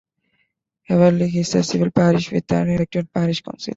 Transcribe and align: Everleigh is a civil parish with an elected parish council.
Everleigh 0.89 1.35
is 1.35 1.53
a 1.53 1.61
civil 1.61 1.91
parish 1.91 2.31
with 2.31 2.51
an 2.53 2.69
elected 2.69 3.13
parish 3.13 3.41
council. 3.43 3.69